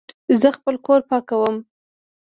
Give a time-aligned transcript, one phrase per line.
[0.39, 1.55] زه خپل کور پاکوم